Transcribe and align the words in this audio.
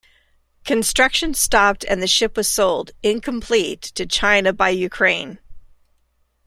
Construction 0.65 1.35
stopped 1.35 1.83
and 1.87 2.01
the 2.01 2.07
ship 2.07 2.35
was 2.35 2.47
sold, 2.47 2.89
incomplete, 3.03 3.83
to 3.83 4.07
China 4.07 4.51
by 4.51 4.69
Ukraine. 4.69 5.37